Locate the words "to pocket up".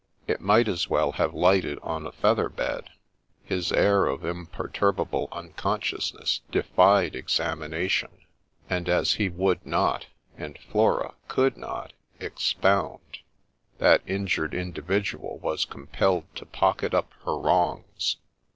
16.37-17.11